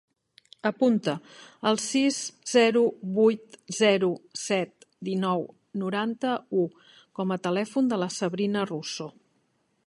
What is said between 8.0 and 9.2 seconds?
la Sabrina Russo.